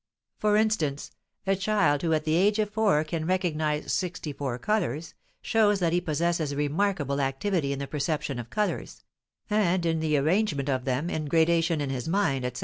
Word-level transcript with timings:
For 0.39 0.57
instance, 0.57 1.11
a 1.45 1.55
child 1.55 2.01
who 2.01 2.11
at 2.13 2.23
the 2.25 2.33
age 2.33 2.57
of 2.57 2.71
four 2.71 3.03
can 3.03 3.27
recognize 3.27 3.93
sixty 3.93 4.33
four 4.33 4.57
colors, 4.57 5.13
shows 5.43 5.77
that 5.77 5.93
he 5.93 6.01
possesses 6.01 6.55
remarkable 6.55 7.21
activity 7.21 7.71
in 7.71 7.77
the 7.77 7.85
perception 7.85 8.39
of 8.39 8.49
colors, 8.49 9.03
and 9.47 9.85
in 9.85 9.99
the 9.99 10.17
arrangement 10.17 10.69
of 10.69 10.85
them 10.85 11.11
in 11.11 11.25
gradation 11.25 11.81
in 11.81 11.91
his 11.91 12.07
mind, 12.07 12.45
etc. 12.45 12.59